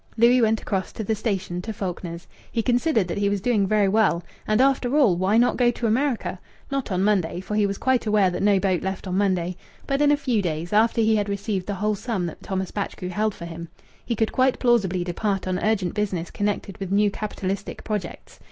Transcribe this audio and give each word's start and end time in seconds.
Louis 0.17 0.41
went 0.41 0.59
across 0.59 0.91
to 0.93 1.03
the 1.03 1.13
station 1.13 1.61
to 1.61 1.71
Faulkner's. 1.71 2.25
He 2.51 2.63
considered 2.63 3.07
that 3.07 3.19
he 3.19 3.29
was 3.29 3.39
doing 3.39 3.67
very 3.67 3.87
well. 3.87 4.23
And 4.47 4.59
after 4.59 4.97
all, 4.97 5.15
why 5.15 5.37
not 5.37 5.57
go 5.57 5.69
to 5.69 5.85
America 5.85 6.39
not 6.71 6.91
on 6.91 7.03
Monday, 7.03 7.39
for 7.39 7.53
he 7.53 7.67
was 7.67 7.77
quite 7.77 8.07
aware 8.07 8.31
that 8.31 8.41
no 8.41 8.59
boat 8.59 8.81
left 8.81 9.05
on 9.07 9.15
Monday 9.15 9.57
but 9.85 10.01
in 10.01 10.11
a 10.11 10.17
few 10.17 10.41
days, 10.41 10.73
after 10.73 11.01
he 11.01 11.17
had 11.17 11.29
received 11.29 11.67
the 11.67 11.75
whole 11.75 11.93
sum 11.93 12.25
that 12.25 12.41
Thomas 12.41 12.71
Batchgrew 12.71 13.09
held 13.09 13.35
for 13.35 13.45
him. 13.45 13.69
He 14.03 14.15
could 14.15 14.31
quite 14.31 14.57
plausibly 14.57 15.03
depart 15.03 15.47
on 15.47 15.59
urgent 15.59 15.93
business 15.93 16.31
connected 16.31 16.79
with 16.79 16.91
new 16.91 17.11
capitalistic 17.11 17.83
projects. 17.83 18.39